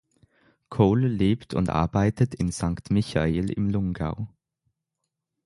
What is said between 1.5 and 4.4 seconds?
und arbeitet in Sankt Michael im Lungau.